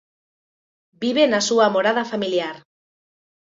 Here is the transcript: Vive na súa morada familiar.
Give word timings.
Vive 1.03 1.23
na 1.27 1.41
súa 1.49 1.67
morada 1.75 2.03
familiar. 2.11 2.55